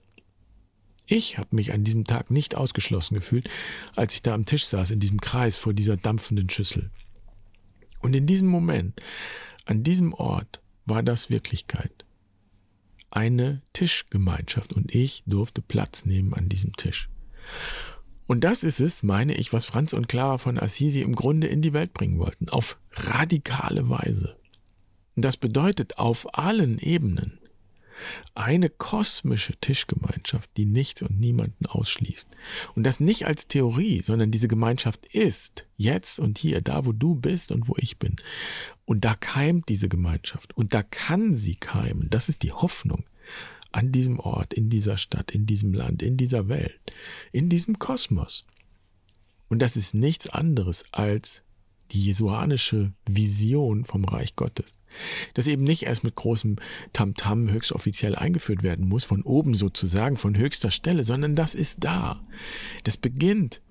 Ich 1.06 1.38
habe 1.38 1.49
mich 1.54 1.73
an 1.73 1.85
diesem 1.85 2.04
Tag 2.04 2.30
nicht 2.30 2.54
ausgeschlossen 2.54 3.14
gefühlt, 3.14 3.49
als 3.94 4.14
ich 4.14 4.23
da 4.23 4.35
am 4.35 4.47
Tisch 4.47 4.66
saß, 4.66 4.90
in 4.90 5.00
diesem 5.00 5.20
Kreis 5.20 5.56
vor 5.56 5.73
dieser 5.73 5.97
dampfenden 5.97 6.50
Schüssel. 6.50 6.90
Und 8.00 8.14
in 8.14 8.26
diesem 8.26 8.49
Moment, 8.49 9.00
an 9.64 9.83
diesem 9.83 10.12
Ort, 10.14 10.61
war 10.87 11.02
das 11.02 11.31
Wirklichkeit. 11.31 12.05
Eine 13.11 13.62
Tischgemeinschaft 13.73 14.73
und 14.73 14.95
ich 14.95 15.23
durfte 15.26 15.62
Platz 15.62 16.05
nehmen 16.05 16.35
an 16.35 16.49
diesem 16.49 16.75
Tisch. 16.75 17.09
Und 18.26 18.45
das 18.45 18.62
ist 18.62 18.81
es, 18.81 19.02
meine 19.02 19.35
ich, 19.35 19.55
was 19.55 19.64
Franz 19.64 19.95
und 19.95 20.07
Clara 20.07 20.37
von 20.37 20.59
Assisi 20.59 21.00
im 21.00 21.14
Grunde 21.14 21.47
in 21.47 21.62
die 21.62 21.73
Welt 21.73 21.95
bringen 21.95 22.19
wollten, 22.19 22.50
auf 22.50 22.78
radikale 22.93 23.88
Weise. 23.88 24.37
Und 25.17 25.25
das 25.25 25.38
bedeutet 25.38 25.99
auf 25.99 26.38
allen 26.38 26.78
Ebenen. 26.78 27.40
Eine 28.35 28.71
kosmische 28.71 29.57
Tischgemeinschaft, 29.57 30.50
die 30.57 30.67
nichts 30.67 31.02
und 31.02 31.19
niemanden 31.19 31.67
ausschließt. 31.67 32.28
Und 32.75 32.85
das 32.85 33.00
nicht 33.00 33.26
als 33.26 33.49
Theorie, 33.49 34.00
sondern 34.00 34.31
diese 34.31 34.49
Gemeinschaft 34.49 35.07
ist 35.07 35.67
jetzt 35.76 36.19
und 36.19 36.38
hier, 36.38 36.61
da 36.61 36.87
wo 36.87 36.93
du 36.93 37.14
bist 37.14 37.52
und 37.52 37.69
wo 37.69 37.75
ich 37.76 37.99
bin. 37.99 38.17
Und 38.85 39.05
da 39.05 39.14
keimt 39.14 39.69
diese 39.69 39.88
Gemeinschaft. 39.88 40.57
Und 40.57 40.75
da 40.75 40.83
kann 40.83 41.35
sie 41.35 41.57
keimen. 41.57 42.09
Das 42.11 42.28
ist 42.28 42.43
die 42.43 42.52
Hoffnung 42.52 43.05
an 43.73 43.93
diesem 43.93 44.19
Ort, 44.19 44.55
in 44.55 44.71
dieser 44.71 44.97
Stadt, 44.97 45.31
in 45.31 45.47
diesem 45.47 45.75
Land, 45.75 46.02
in 46.02 46.17
dieser 46.17 46.49
Welt, 46.49 46.81
in 47.33 47.49
diesem 47.49 47.78
Kosmos. 47.78 48.47
Und 49.49 49.61
das 49.61 49.76
ist 49.76 49.95
nichts 49.95 50.26
anderes 50.26 50.85
als 50.93 51.43
die 51.90 52.04
jesuanische 52.04 52.92
Vision 53.07 53.85
vom 53.85 54.04
Reich 54.04 54.37
Gottes. 54.37 54.80
Das 55.35 55.47
eben 55.47 55.64
nicht 55.64 55.85
erst 55.85 56.04
mit 56.04 56.14
großem 56.14 56.57
Tamtam 56.92 57.47
-Tam 57.47 57.52
höchst 57.52 57.73
offiziell 57.73 58.14
eingeführt 58.14 58.62
werden 58.62 58.88
muss, 58.88 59.04
von 59.04 59.23
oben 59.23 59.54
sozusagen, 59.54 60.16
von 60.16 60.37
höchster 60.37 60.71
Stelle, 60.71 61.04
sondern 61.04 61.35
das 61.35 61.54
ist 61.54 61.85
da. 61.85 62.25
Das 62.85 62.97
beginnt 62.97 63.62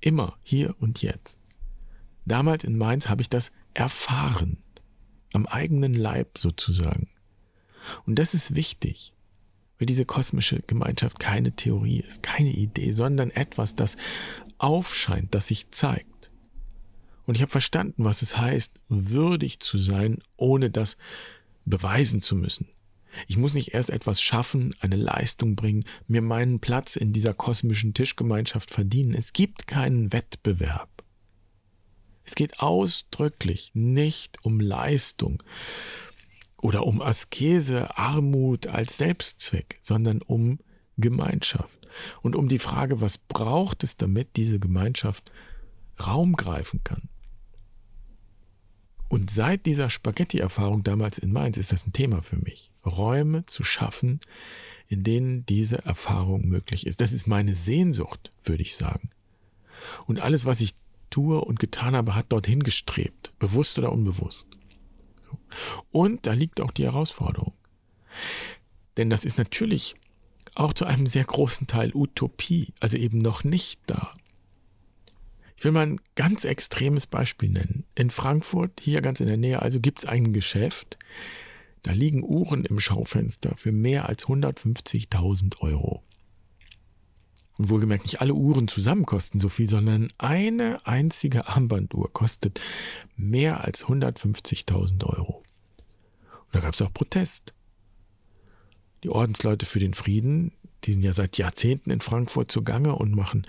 immer 0.00 0.38
hier 0.42 0.74
und 0.80 1.02
jetzt. 1.02 1.40
Damals 2.26 2.64
in 2.64 2.76
Mainz 2.76 3.08
habe 3.08 3.22
ich 3.22 3.28
das 3.28 3.52
erfahren, 3.74 4.58
am 5.32 5.46
eigenen 5.46 5.94
Leib 5.94 6.38
sozusagen. 6.38 7.08
Und 8.06 8.18
das 8.18 8.34
ist 8.34 8.54
wichtig, 8.54 9.12
weil 9.78 9.86
diese 9.86 10.04
kosmische 10.04 10.60
Gemeinschaft 10.66 11.18
keine 11.18 11.52
Theorie 11.52 12.00
ist, 12.00 12.22
keine 12.22 12.50
Idee, 12.50 12.92
sondern 12.92 13.30
etwas, 13.30 13.74
das 13.74 13.96
aufscheint, 14.58 15.34
das 15.34 15.48
sich 15.48 15.70
zeigt. 15.70 16.13
Und 17.26 17.36
ich 17.36 17.42
habe 17.42 17.52
verstanden, 17.52 18.04
was 18.04 18.22
es 18.22 18.36
heißt, 18.36 18.80
würdig 18.88 19.60
zu 19.60 19.78
sein, 19.78 20.22
ohne 20.36 20.70
das 20.70 20.96
beweisen 21.64 22.20
zu 22.20 22.36
müssen. 22.36 22.68
Ich 23.28 23.36
muss 23.36 23.54
nicht 23.54 23.74
erst 23.74 23.90
etwas 23.90 24.20
schaffen, 24.20 24.74
eine 24.80 24.96
Leistung 24.96 25.56
bringen, 25.56 25.84
mir 26.08 26.20
meinen 26.20 26.60
Platz 26.60 26.96
in 26.96 27.12
dieser 27.12 27.32
kosmischen 27.32 27.94
Tischgemeinschaft 27.94 28.70
verdienen. 28.70 29.14
Es 29.14 29.32
gibt 29.32 29.66
keinen 29.66 30.12
Wettbewerb. 30.12 30.90
Es 32.24 32.34
geht 32.34 32.60
ausdrücklich 32.60 33.70
nicht 33.74 34.44
um 34.44 34.58
Leistung 34.58 35.42
oder 36.60 36.86
um 36.86 37.02
Askese, 37.02 37.96
Armut 37.96 38.66
als 38.66 38.96
Selbstzweck, 38.96 39.78
sondern 39.82 40.22
um 40.22 40.58
Gemeinschaft 40.96 41.86
und 42.22 42.34
um 42.34 42.48
die 42.48 42.58
Frage, 42.58 43.00
was 43.00 43.18
braucht 43.18 43.84
es, 43.84 43.96
damit 43.96 44.36
diese 44.36 44.58
Gemeinschaft 44.58 45.30
Raum 46.04 46.34
greifen 46.34 46.82
kann. 46.82 47.08
Und 49.14 49.30
seit 49.30 49.64
dieser 49.64 49.90
Spaghetti-Erfahrung 49.90 50.82
damals 50.82 51.18
in 51.18 51.32
Mainz 51.32 51.56
ist 51.56 51.70
das 51.70 51.86
ein 51.86 51.92
Thema 51.92 52.20
für 52.20 52.34
mich. 52.34 52.72
Räume 52.84 53.46
zu 53.46 53.62
schaffen, 53.62 54.18
in 54.88 55.04
denen 55.04 55.46
diese 55.46 55.84
Erfahrung 55.84 56.48
möglich 56.48 56.84
ist. 56.84 57.00
Das 57.00 57.12
ist 57.12 57.28
meine 57.28 57.54
Sehnsucht, 57.54 58.32
würde 58.42 58.62
ich 58.62 58.74
sagen. 58.74 59.10
Und 60.06 60.18
alles, 60.18 60.46
was 60.46 60.60
ich 60.60 60.74
tue 61.10 61.40
und 61.40 61.60
getan 61.60 61.94
habe, 61.94 62.16
hat 62.16 62.32
dorthin 62.32 62.64
gestrebt, 62.64 63.32
bewusst 63.38 63.78
oder 63.78 63.92
unbewusst. 63.92 64.48
Und 65.92 66.26
da 66.26 66.32
liegt 66.32 66.60
auch 66.60 66.72
die 66.72 66.82
Herausforderung. 66.82 67.52
Denn 68.96 69.10
das 69.10 69.24
ist 69.24 69.38
natürlich 69.38 69.94
auch 70.56 70.72
zu 70.72 70.86
einem 70.86 71.06
sehr 71.06 71.24
großen 71.24 71.68
Teil 71.68 71.92
Utopie, 71.94 72.74
also 72.80 72.96
eben 72.96 73.18
noch 73.18 73.44
nicht 73.44 73.78
da. 73.86 74.16
Ich 75.56 75.64
will 75.64 75.72
mal 75.72 75.86
ein 75.86 76.00
ganz 76.14 76.44
extremes 76.44 77.06
Beispiel 77.06 77.48
nennen. 77.48 77.84
In 77.94 78.10
Frankfurt, 78.10 78.80
hier 78.80 79.00
ganz 79.00 79.20
in 79.20 79.26
der 79.26 79.36
Nähe, 79.36 79.62
also 79.62 79.80
gibt 79.80 80.00
es 80.00 80.04
ein 80.04 80.32
Geschäft, 80.32 80.98
da 81.82 81.92
liegen 81.92 82.24
Uhren 82.24 82.64
im 82.64 82.80
Schaufenster 82.80 83.56
für 83.56 83.72
mehr 83.72 84.08
als 84.08 84.26
150.000 84.26 85.60
Euro. 85.60 86.02
Und 87.56 87.68
wohlgemerkt, 87.70 88.04
nicht 88.04 88.20
alle 88.20 88.34
Uhren 88.34 88.68
zusammen 88.68 89.06
kosten 89.06 89.38
so 89.38 89.48
viel, 89.48 89.68
sondern 89.68 90.12
eine 90.18 90.84
einzige 90.86 91.46
Armbanduhr 91.46 92.12
kostet 92.12 92.60
mehr 93.16 93.62
als 93.62 93.84
150.000 93.84 95.04
Euro. 95.04 95.44
Und 96.46 96.54
da 96.54 96.60
gab 96.60 96.74
es 96.74 96.82
auch 96.82 96.92
Protest. 96.92 97.54
Die 99.04 99.10
Ordensleute 99.10 99.66
für 99.66 99.78
den 99.78 99.94
Frieden, 99.94 100.52
die 100.84 100.94
sind 100.94 101.02
ja 101.02 101.12
seit 101.12 101.38
Jahrzehnten 101.38 101.90
in 101.90 102.00
Frankfurt 102.00 102.50
zugange 102.50 102.96
und 102.96 103.14
machen 103.14 103.46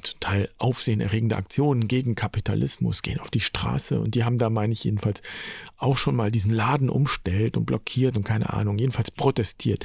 zum 0.00 0.20
Teil 0.20 0.48
aufsehenerregende 0.58 1.36
Aktionen 1.36 1.88
gegen 1.88 2.14
Kapitalismus, 2.14 3.02
gehen 3.02 3.20
auf 3.20 3.30
die 3.30 3.40
Straße 3.40 4.00
und 4.00 4.14
die 4.14 4.24
haben 4.24 4.38
da, 4.38 4.48
meine 4.48 4.72
ich 4.72 4.84
jedenfalls, 4.84 5.22
auch 5.76 5.98
schon 5.98 6.16
mal 6.16 6.30
diesen 6.30 6.52
Laden 6.52 6.88
umstellt 6.88 7.56
und 7.56 7.66
blockiert 7.66 8.16
und 8.16 8.24
keine 8.24 8.52
Ahnung, 8.52 8.78
jedenfalls 8.78 9.10
protestiert. 9.10 9.84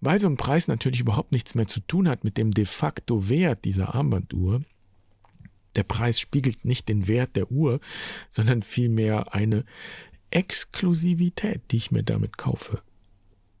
Weil 0.00 0.20
so 0.20 0.28
ein 0.28 0.36
Preis 0.36 0.68
natürlich 0.68 1.00
überhaupt 1.00 1.32
nichts 1.32 1.54
mehr 1.54 1.66
zu 1.66 1.80
tun 1.80 2.08
hat 2.08 2.24
mit 2.24 2.36
dem 2.36 2.52
de 2.52 2.64
facto 2.64 3.28
Wert 3.28 3.64
dieser 3.64 3.94
Armbanduhr. 3.94 4.62
Der 5.76 5.82
Preis 5.82 6.18
spiegelt 6.18 6.64
nicht 6.64 6.88
den 6.88 7.06
Wert 7.06 7.36
der 7.36 7.50
Uhr, 7.50 7.80
sondern 8.30 8.62
vielmehr 8.62 9.34
eine 9.34 9.64
Exklusivität, 10.30 11.62
die 11.70 11.76
ich 11.76 11.90
mir 11.90 12.02
damit 12.02 12.38
kaufe. 12.38 12.82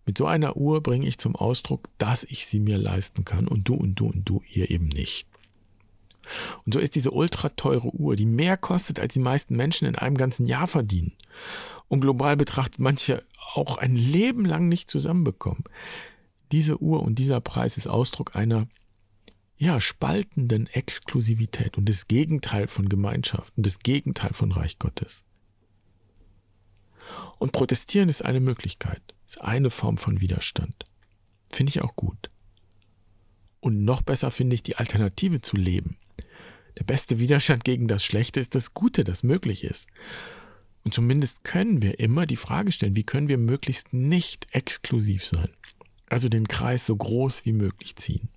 Mit 0.08 0.16
so 0.16 0.26
einer 0.26 0.56
Uhr 0.56 0.82
bringe 0.82 1.06
ich 1.06 1.18
zum 1.18 1.36
Ausdruck, 1.36 1.90
dass 1.98 2.24
ich 2.24 2.46
sie 2.46 2.60
mir 2.60 2.78
leisten 2.78 3.24
kann 3.24 3.46
und 3.46 3.68
du 3.68 3.74
und 3.74 3.96
du 3.96 4.06
und 4.06 4.24
du 4.24 4.42
ihr 4.50 4.70
eben 4.70 4.88
nicht. 4.88 5.28
Und 6.64 6.74
so 6.74 6.80
ist 6.80 6.94
diese 6.94 7.10
ultra 7.10 7.50
teure 7.50 7.94
Uhr, 7.94 8.16
die 8.16 8.26
mehr 8.26 8.56
kostet, 8.56 8.98
als 9.00 9.14
die 9.14 9.20
meisten 9.20 9.56
Menschen 9.56 9.86
in 9.86 9.96
einem 9.96 10.16
ganzen 10.16 10.46
Jahr 10.46 10.66
verdienen. 10.66 11.12
Und 11.88 12.00
global 12.00 12.36
betrachtet 12.36 12.80
manche 12.80 13.24
auch 13.54 13.78
ein 13.78 13.96
Leben 13.96 14.44
lang 14.44 14.68
nicht 14.68 14.90
zusammenbekommen. 14.90 15.64
Diese 16.52 16.80
Uhr 16.80 17.02
und 17.02 17.18
dieser 17.18 17.40
Preis 17.40 17.76
ist 17.76 17.88
Ausdruck 17.88 18.36
einer 18.36 18.68
ja, 19.56 19.80
spaltenden 19.80 20.66
Exklusivität 20.68 21.76
und 21.76 21.88
das 21.88 22.06
Gegenteil 22.06 22.68
von 22.68 22.88
Gemeinschaft 22.88 23.52
und 23.56 23.66
das 23.66 23.80
Gegenteil 23.80 24.32
von 24.32 24.52
Reich 24.52 24.78
Gottes. 24.78 25.24
Und 27.38 27.52
protestieren 27.52 28.08
ist 28.08 28.24
eine 28.24 28.40
Möglichkeit, 28.40 29.02
ist 29.26 29.40
eine 29.40 29.70
Form 29.70 29.98
von 29.98 30.20
Widerstand. 30.20 30.84
Finde 31.50 31.70
ich 31.70 31.82
auch 31.82 31.96
gut. 31.96 32.30
Und 33.60 33.84
noch 33.84 34.02
besser 34.02 34.30
finde 34.30 34.54
ich 34.54 34.62
die 34.62 34.76
Alternative 34.76 35.40
zu 35.40 35.56
leben. 35.56 35.96
Der 36.78 36.84
beste 36.84 37.18
Widerstand 37.18 37.64
gegen 37.64 37.88
das 37.88 38.04
Schlechte 38.04 38.40
ist 38.40 38.54
das 38.54 38.72
Gute, 38.72 39.04
das 39.04 39.22
möglich 39.22 39.64
ist. 39.64 39.88
Und 40.84 40.94
zumindest 40.94 41.44
können 41.44 41.82
wir 41.82 41.98
immer 41.98 42.24
die 42.24 42.36
Frage 42.36 42.72
stellen, 42.72 42.96
wie 42.96 43.04
können 43.04 43.28
wir 43.28 43.38
möglichst 43.38 43.92
nicht 43.92 44.46
exklusiv 44.52 45.26
sein? 45.26 45.50
Also 46.08 46.28
den 46.28 46.48
Kreis 46.48 46.86
so 46.86 46.96
groß 46.96 47.44
wie 47.44 47.52
möglich 47.52 47.96
ziehen. 47.96 48.28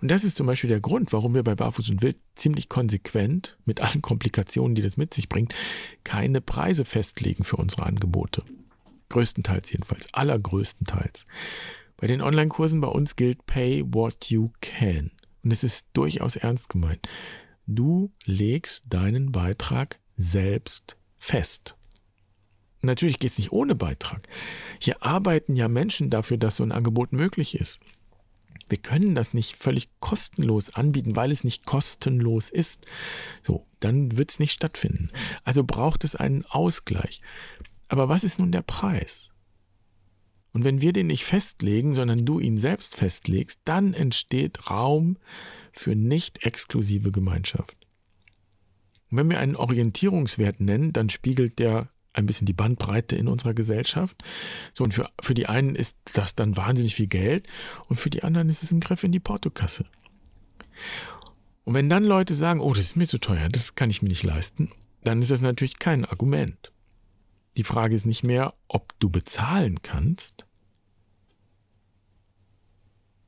Und 0.00 0.10
das 0.10 0.24
ist 0.24 0.36
zum 0.36 0.46
Beispiel 0.46 0.68
der 0.68 0.80
Grund, 0.80 1.12
warum 1.12 1.34
wir 1.34 1.42
bei 1.42 1.54
Barfuß 1.54 1.90
und 1.90 2.02
Wild 2.02 2.16
ziemlich 2.34 2.68
konsequent, 2.68 3.56
mit 3.64 3.80
allen 3.80 4.02
Komplikationen, 4.02 4.74
die 4.74 4.82
das 4.82 4.96
mit 4.96 5.14
sich 5.14 5.28
bringt, 5.28 5.54
keine 6.04 6.40
Preise 6.40 6.84
festlegen 6.84 7.44
für 7.44 7.56
unsere 7.56 7.84
Angebote. 7.84 8.42
Größtenteils 9.08 9.70
jedenfalls, 9.70 10.12
allergrößtenteils. 10.12 11.26
Bei 11.96 12.06
den 12.06 12.20
Online-Kursen 12.20 12.80
bei 12.80 12.88
uns 12.88 13.16
gilt 13.16 13.46
Pay 13.46 13.84
what 13.86 14.26
you 14.26 14.50
can. 14.60 15.10
Und 15.46 15.52
es 15.52 15.62
ist 15.62 15.86
durchaus 15.92 16.34
ernst 16.34 16.70
gemeint. 16.70 17.08
Du 17.68 18.10
legst 18.24 18.82
deinen 18.88 19.30
Beitrag 19.30 20.00
selbst 20.16 20.96
fest. 21.18 21.76
Natürlich 22.82 23.20
geht 23.20 23.30
es 23.30 23.38
nicht 23.38 23.52
ohne 23.52 23.76
Beitrag. 23.76 24.26
Hier 24.80 25.04
arbeiten 25.04 25.54
ja 25.54 25.68
Menschen 25.68 26.10
dafür, 26.10 26.36
dass 26.36 26.56
so 26.56 26.64
ein 26.64 26.72
Angebot 26.72 27.12
möglich 27.12 27.54
ist. 27.54 27.78
Wir 28.68 28.78
können 28.78 29.14
das 29.14 29.34
nicht 29.34 29.56
völlig 29.56 29.88
kostenlos 30.00 30.74
anbieten, 30.74 31.14
weil 31.14 31.30
es 31.30 31.44
nicht 31.44 31.64
kostenlos 31.64 32.50
ist. 32.50 32.84
So, 33.40 33.64
dann 33.78 34.18
wird 34.18 34.32
es 34.32 34.40
nicht 34.40 34.50
stattfinden. 34.50 35.12
Also 35.44 35.62
braucht 35.62 36.02
es 36.02 36.16
einen 36.16 36.44
Ausgleich. 36.46 37.20
Aber 37.86 38.08
was 38.08 38.24
ist 38.24 38.40
nun 38.40 38.50
der 38.50 38.62
Preis? 38.62 39.30
Und 40.56 40.64
wenn 40.64 40.80
wir 40.80 40.94
den 40.94 41.08
nicht 41.08 41.26
festlegen, 41.26 41.92
sondern 41.92 42.24
du 42.24 42.40
ihn 42.40 42.56
selbst 42.56 42.96
festlegst, 42.96 43.60
dann 43.66 43.92
entsteht 43.92 44.70
Raum 44.70 45.18
für 45.70 45.94
nicht 45.94 46.46
exklusive 46.46 47.12
Gemeinschaft. 47.12 47.76
Und 49.10 49.18
wenn 49.18 49.28
wir 49.28 49.38
einen 49.38 49.54
Orientierungswert 49.54 50.60
nennen, 50.60 50.94
dann 50.94 51.10
spiegelt 51.10 51.58
der 51.58 51.90
ein 52.14 52.24
bisschen 52.24 52.46
die 52.46 52.54
Bandbreite 52.54 53.16
in 53.16 53.28
unserer 53.28 53.52
Gesellschaft. 53.52 54.24
So, 54.72 54.84
und 54.84 54.94
für, 54.94 55.10
für 55.20 55.34
die 55.34 55.44
einen 55.44 55.76
ist 55.76 55.98
das 56.14 56.34
dann 56.34 56.56
wahnsinnig 56.56 56.94
viel 56.94 57.08
Geld 57.08 57.46
und 57.90 58.00
für 58.00 58.08
die 58.08 58.24
anderen 58.24 58.48
ist 58.48 58.62
es 58.62 58.72
ein 58.72 58.80
Griff 58.80 59.04
in 59.04 59.12
die 59.12 59.20
Portokasse. 59.20 59.84
Und 61.64 61.74
wenn 61.74 61.90
dann 61.90 62.02
Leute 62.02 62.34
sagen, 62.34 62.60
oh, 62.60 62.72
das 62.72 62.86
ist 62.86 62.96
mir 62.96 63.06
zu 63.06 63.18
teuer, 63.18 63.50
das 63.50 63.74
kann 63.74 63.90
ich 63.90 64.00
mir 64.00 64.08
nicht 64.08 64.22
leisten, 64.22 64.70
dann 65.04 65.20
ist 65.20 65.30
das 65.30 65.42
natürlich 65.42 65.78
kein 65.78 66.06
Argument. 66.06 66.72
Die 67.58 67.64
Frage 67.64 67.94
ist 67.94 68.06
nicht 68.06 68.22
mehr, 68.22 68.54
ob 68.68 68.98
du 69.00 69.10
bezahlen 69.10 69.82
kannst. 69.82 70.45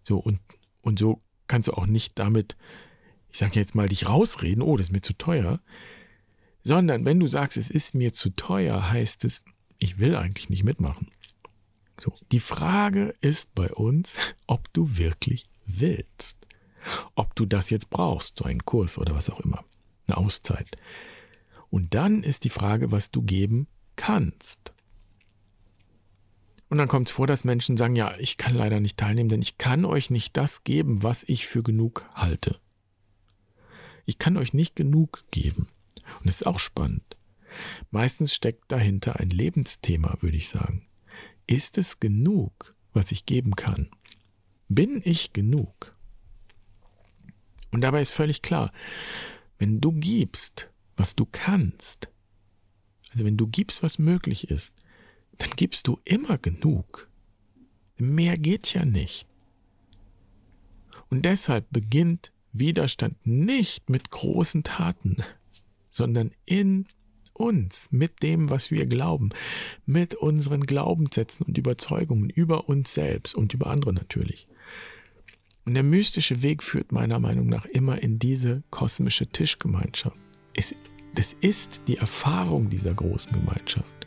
So, 0.08 0.16
und, 0.16 0.40
und 0.80 0.98
so 0.98 1.20
kannst 1.48 1.68
du 1.68 1.74
auch 1.74 1.84
nicht 1.84 2.18
damit, 2.18 2.56
ich 3.30 3.38
sage 3.38 3.60
jetzt 3.60 3.74
mal, 3.74 3.90
dich 3.90 4.08
rausreden, 4.08 4.62
oh, 4.62 4.78
das 4.78 4.86
ist 4.86 4.92
mir 4.92 5.02
zu 5.02 5.12
teuer, 5.12 5.60
sondern 6.64 7.04
wenn 7.04 7.20
du 7.20 7.26
sagst, 7.26 7.58
es 7.58 7.68
ist 7.68 7.94
mir 7.94 8.14
zu 8.14 8.30
teuer, 8.30 8.90
heißt 8.90 9.26
es, 9.26 9.42
ich 9.76 9.98
will 9.98 10.16
eigentlich 10.16 10.48
nicht 10.48 10.64
mitmachen. 10.64 11.10
So, 12.00 12.14
die 12.32 12.40
Frage 12.40 13.14
ist 13.20 13.54
bei 13.54 13.70
uns, 13.70 14.14
ob 14.46 14.72
du 14.72 14.96
wirklich 14.96 15.46
willst. 15.66 16.38
Ob 17.14 17.34
du 17.34 17.44
das 17.44 17.68
jetzt 17.68 17.90
brauchst, 17.90 18.38
so 18.38 18.44
einen 18.46 18.64
Kurs 18.64 18.96
oder 18.96 19.14
was 19.14 19.28
auch 19.28 19.40
immer, 19.40 19.62
eine 20.06 20.16
Auszeit. 20.16 20.70
Und 21.68 21.92
dann 21.92 22.22
ist 22.22 22.44
die 22.44 22.50
Frage, 22.50 22.92
was 22.92 23.10
du 23.10 23.20
geben 23.20 23.66
kannst. 23.94 24.72
Und 26.68 26.78
dann 26.78 26.88
kommt 26.88 27.08
es 27.08 27.14
vor, 27.14 27.26
dass 27.26 27.44
Menschen 27.44 27.76
sagen, 27.76 27.96
ja, 27.96 28.14
ich 28.18 28.36
kann 28.36 28.54
leider 28.54 28.80
nicht 28.80 28.98
teilnehmen, 28.98 29.28
denn 29.28 29.42
ich 29.42 29.56
kann 29.58 29.84
euch 29.84 30.10
nicht 30.10 30.36
das 30.36 30.64
geben, 30.64 31.02
was 31.02 31.24
ich 31.24 31.46
für 31.46 31.62
genug 31.62 32.04
halte. 32.14 32.60
Ich 34.04 34.18
kann 34.18 34.36
euch 34.36 34.52
nicht 34.52 34.76
genug 34.76 35.24
geben. 35.30 35.68
Und 36.18 36.26
das 36.26 36.42
ist 36.42 36.46
auch 36.46 36.58
spannend. 36.58 37.16
Meistens 37.90 38.34
steckt 38.34 38.70
dahinter 38.70 39.18
ein 39.18 39.30
Lebensthema, 39.30 40.18
würde 40.20 40.36
ich 40.36 40.48
sagen. 40.48 40.86
Ist 41.46 41.78
es 41.78 42.00
genug, 42.00 42.74
was 42.92 43.12
ich 43.12 43.24
geben 43.24 43.56
kann? 43.56 43.90
Bin 44.68 45.00
ich 45.04 45.32
genug? 45.32 45.96
Und 47.70 47.80
dabei 47.80 48.02
ist 48.02 48.12
völlig 48.12 48.42
klar, 48.42 48.72
wenn 49.58 49.80
du 49.80 49.92
gibst, 49.92 50.70
was 50.96 51.14
du 51.14 51.26
kannst, 51.26 52.08
also 53.10 53.24
wenn 53.24 53.36
du 53.36 53.46
gibst, 53.46 53.82
was 53.82 53.98
möglich 53.98 54.50
ist, 54.50 54.74
dann 55.38 55.50
gibst 55.56 55.86
du 55.86 55.98
immer 56.04 56.38
genug. 56.38 57.08
Mehr 57.96 58.36
geht 58.36 58.74
ja 58.74 58.84
nicht. 58.84 59.26
Und 61.10 61.24
deshalb 61.24 61.66
beginnt 61.70 62.32
Widerstand 62.52 63.14
nicht 63.24 63.88
mit 63.88 64.10
großen 64.10 64.62
Taten, 64.62 65.16
sondern 65.90 66.32
in 66.44 66.86
uns, 67.32 67.88
mit 67.90 68.22
dem, 68.22 68.50
was 68.50 68.70
wir 68.70 68.86
glauben, 68.86 69.30
mit 69.86 70.14
unseren 70.14 70.66
Glaubenssätzen 70.66 71.46
und 71.46 71.56
Überzeugungen 71.56 72.30
über 72.30 72.68
uns 72.68 72.92
selbst 72.92 73.34
und 73.34 73.54
über 73.54 73.68
andere 73.68 73.92
natürlich. 73.92 74.48
Und 75.64 75.74
der 75.74 75.82
mystische 75.82 76.42
Weg 76.42 76.62
führt 76.62 76.92
meiner 76.92 77.20
Meinung 77.20 77.48
nach 77.48 77.66
immer 77.66 78.02
in 78.02 78.18
diese 78.18 78.62
kosmische 78.70 79.26
Tischgemeinschaft. 79.26 80.18
Es, 80.54 80.74
das 81.14 81.36
ist 81.40 81.82
die 81.86 81.98
Erfahrung 81.98 82.70
dieser 82.70 82.94
großen 82.94 83.32
Gemeinschaft. 83.32 84.06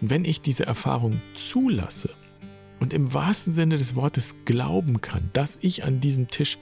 Und 0.00 0.10
wenn 0.10 0.24
ich 0.24 0.40
diese 0.40 0.66
Erfahrung 0.66 1.20
zulasse 1.34 2.10
und 2.80 2.92
im 2.92 3.12
wahrsten 3.12 3.54
Sinne 3.54 3.78
des 3.78 3.96
Wortes 3.96 4.34
glauben 4.44 5.00
kann, 5.00 5.30
dass 5.32 5.58
ich 5.60 5.84
an 5.84 6.00
diesem 6.00 6.28
Tisch 6.28 6.58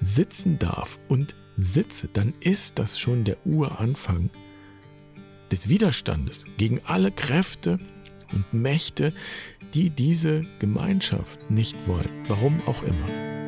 sitzen 0.00 0.58
darf 0.58 0.98
und 1.08 1.34
sitze, 1.56 2.08
dann 2.12 2.34
ist 2.40 2.78
das 2.78 2.98
schon 2.98 3.24
der 3.24 3.44
Uranfang 3.46 4.30
des 5.50 5.68
Widerstandes 5.68 6.44
gegen 6.56 6.80
alle 6.84 7.12
Kräfte 7.12 7.78
und 8.32 8.52
Mächte, 8.52 9.12
die 9.74 9.90
diese 9.90 10.42
Gemeinschaft 10.58 11.50
nicht 11.50 11.76
wollen, 11.86 12.10
warum 12.28 12.60
auch 12.66 12.82
immer. 12.82 13.45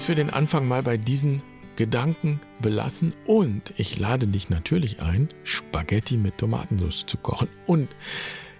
Es 0.00 0.06
für 0.06 0.14
den 0.14 0.30
Anfang 0.30 0.66
mal 0.66 0.82
bei 0.82 0.96
diesen 0.96 1.42
Gedanken 1.76 2.40
belassen 2.62 3.12
und 3.26 3.74
ich 3.76 3.98
lade 3.98 4.26
dich 4.26 4.48
natürlich 4.48 5.02
ein, 5.02 5.28
Spaghetti 5.44 6.16
mit 6.16 6.38
Tomatensauce 6.38 7.04
zu 7.06 7.18
kochen 7.18 7.48
und 7.66 7.88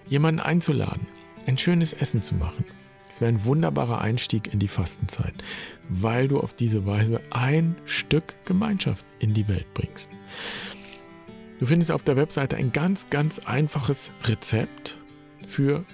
jemanden 0.07 0.41
einzuladen, 0.41 1.07
ein 1.47 1.57
schönes 1.57 1.95
Essen 1.95 2.23
zu 2.23 2.35
machen. 2.35 2.67
Es 3.11 3.23
wäre 3.23 3.33
ein 3.33 3.43
wunderbarer 3.47 4.03
Einstieg 4.03 4.53
in 4.53 4.59
die 4.59 4.69
Fastenzeit, 4.69 5.33
weil 5.89 6.29
du 6.29 6.41
auf 6.41 6.53
diese 6.53 6.85
Weise 6.85 7.23
ein 7.31 7.75
Stück 7.87 8.35
Gemeinschaft 8.45 9.07
in 9.19 9.33
die 9.33 9.49
Welt 9.49 9.73
bringst. 9.73 10.11
Du 11.59 11.65
findest 11.65 11.91
auf 11.91 12.03
der 12.03 12.17
Webseite 12.17 12.57
ein 12.57 12.71
ganz, 12.71 13.07
ganz 13.09 13.39
einfaches 13.39 14.11
Rezept 14.25 14.99
für 15.49 15.87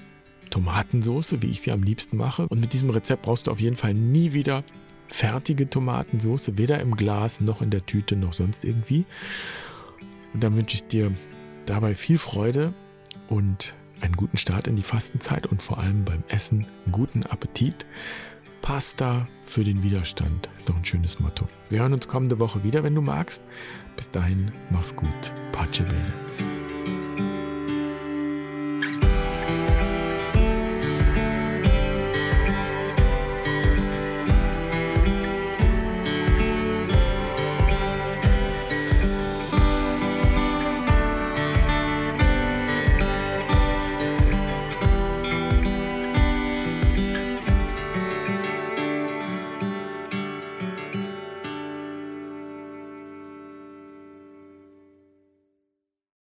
Tomatensauce, 0.51 1.37
wie 1.41 1.51
ich 1.51 1.61
sie 1.61 1.71
am 1.71 1.85
liebsten 1.85 2.17
mache. 2.17 2.49
Und 2.49 2.61
mit 2.61 2.73
diesem 2.73 2.91
Rezept 2.91 3.23
brauchst 3.23 3.47
du 3.47 3.53
auf 3.53 3.61
jeden 3.61 3.77
Fall 3.77 3.95
nie 3.95 4.33
wieder 4.33 4.65
fertige 5.09 5.69
Tomatensauce, 5.69 6.59
weder 6.59 6.81
im 6.81 6.97
Glas 6.97 7.41
noch 7.41 7.63
in 7.63 7.71
der 7.71 7.87
Tüte 7.87 8.17
noch 8.17 8.33
sonst 8.33 8.65
irgendwie. 8.65 9.05
Und 10.35 10.43
dann 10.43 10.57
wünsche 10.57 10.75
ich 10.75 10.87
dir 10.87 11.13
dabei 11.67 11.95
viel 11.95 12.19
Freude 12.19 12.73
und 13.29 13.75
einen 14.01 14.17
guten 14.17 14.37
Start 14.37 14.67
in 14.67 14.77
die 14.77 14.83
Fastenzeit 14.83 15.47
und 15.47 15.63
vor 15.63 15.79
allem 15.79 16.05
beim 16.05 16.23
Essen 16.29 16.67
guten 16.93 17.25
Appetit. 17.25 17.87
Pasta 18.63 19.27
für 19.45 19.63
den 19.63 19.83
Widerstand 19.83 20.51
ist 20.57 20.69
doch 20.69 20.77
ein 20.77 20.85
schönes 20.85 21.21
Motto. 21.21 21.49
Wir 21.71 21.81
hören 21.81 21.93
uns 21.93 22.09
kommende 22.09 22.39
Woche 22.41 22.65
wieder, 22.65 22.83
wenn 22.83 22.95
du 22.95 23.01
magst. 23.01 23.43
Bis 23.97 24.11
dahin, 24.11 24.51
mach's 24.71 24.95
gut. 24.95 25.33
Pace 25.53 25.79
bene. 25.79 26.56